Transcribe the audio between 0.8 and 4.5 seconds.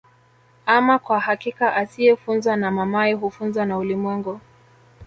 kwa hakika asiyefunzwa na mamaye hufuzwa na ulimwengu